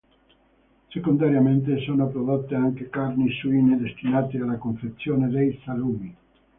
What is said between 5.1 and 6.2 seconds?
dei salumi.